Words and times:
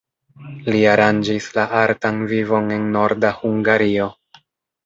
Li 0.75 0.79
aranĝis 0.93 1.49
la 1.59 1.67
artan 1.81 2.19
vivon 2.33 2.73
en 2.79 2.91
Norda 2.97 3.35
Hungario. 3.43 4.09